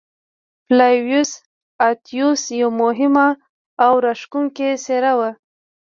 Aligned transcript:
فلاویوس 0.65 1.31
اتیوس 1.89 2.41
یوه 2.61 2.73
مهمه 2.81 3.27
او 3.85 3.93
راښکوونکې 4.05 4.69
څېره 4.83 5.13
وه. 5.19 5.29